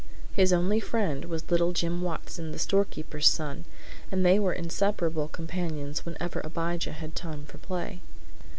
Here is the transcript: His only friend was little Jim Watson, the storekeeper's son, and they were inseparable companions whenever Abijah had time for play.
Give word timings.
His 0.33 0.51
only 0.51 0.79
friend 0.79 1.25
was 1.25 1.51
little 1.51 1.73
Jim 1.73 2.01
Watson, 2.01 2.51
the 2.51 2.57
storekeeper's 2.57 3.27
son, 3.27 3.65
and 4.11 4.25
they 4.25 4.39
were 4.39 4.51
inseparable 4.51 5.27
companions 5.27 6.07
whenever 6.07 6.39
Abijah 6.43 6.93
had 6.93 7.15
time 7.15 7.45
for 7.45 7.59
play. 7.59 8.01